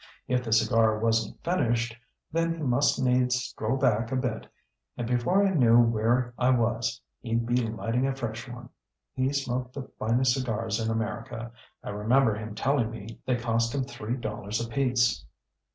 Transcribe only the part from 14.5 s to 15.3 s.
apiece."